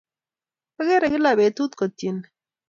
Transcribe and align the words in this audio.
Akere 0.79 1.05
kila 1.13 1.31
petut 1.39 1.71
kotyene 1.79 2.25